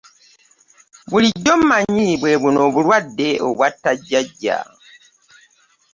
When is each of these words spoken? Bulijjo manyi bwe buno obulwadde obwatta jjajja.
Bulijjo 1.09 1.53
manyi 1.69 2.07
bwe 2.21 2.33
buno 2.41 2.59
obulwadde 2.67 3.29
obwatta 3.47 3.91
jjajja. 3.99 4.57